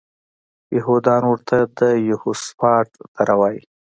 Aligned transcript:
یهودان 0.77 1.23
ورته 1.27 1.57
د 1.79 1.79
یهوسفات 2.09 2.87
دره 3.15 3.35
وایي. 3.39 3.61